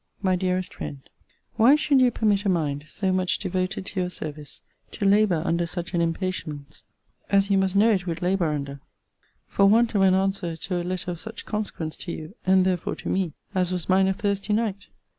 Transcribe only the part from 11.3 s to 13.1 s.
consequence to you, and therefore to